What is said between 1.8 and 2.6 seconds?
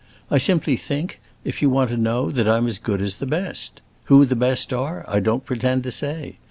to know, that